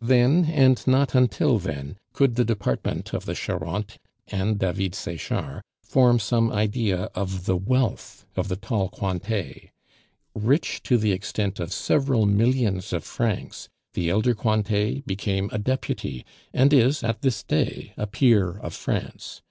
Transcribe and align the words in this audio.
Then, 0.00 0.46
and 0.46 0.82
not 0.86 1.14
until 1.14 1.58
then, 1.58 1.98
could 2.14 2.36
the 2.36 2.44
department 2.46 3.12
of 3.12 3.26
the 3.26 3.34
Charente 3.34 3.98
and 4.28 4.58
David 4.58 4.94
Sechard 4.94 5.60
form 5.82 6.18
some 6.18 6.50
idea 6.50 7.10
of 7.14 7.44
the 7.44 7.54
wealth 7.58 8.24
of 8.34 8.48
the 8.48 8.56
tall 8.56 8.88
Cointet. 8.88 9.68
Rich 10.34 10.82
to 10.84 10.96
the 10.96 11.12
extent 11.12 11.60
of 11.60 11.74
several 11.74 12.24
millions 12.24 12.94
of 12.94 13.04
francs, 13.04 13.68
the 13.92 14.08
elder 14.08 14.34
Cointet 14.34 15.04
became 15.04 15.50
a 15.52 15.58
deputy, 15.58 16.24
and 16.54 16.72
is 16.72 17.04
at 17.04 17.20
this 17.20 17.42
day 17.42 17.92
a 17.98 18.06
peer 18.06 18.56
of 18.60 18.72
France. 18.72 19.42